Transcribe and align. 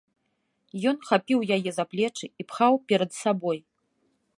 Ён 0.91 0.97
хапіў 1.11 1.39
яе 1.57 1.71
за 1.77 1.85
плечы 1.91 2.25
і 2.39 2.49
пхаў 2.53 2.73
перад 2.91 3.11
сабой. 3.23 3.59